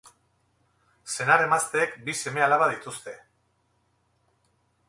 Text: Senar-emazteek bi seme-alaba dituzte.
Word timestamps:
Senar-emazteek 1.15 1.93
bi 2.07 2.17
seme-alaba 2.23 2.71
dituzte. 2.73 3.17